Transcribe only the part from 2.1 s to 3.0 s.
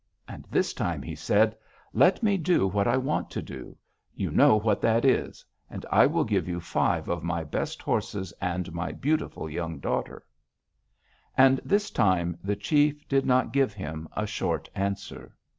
me do what I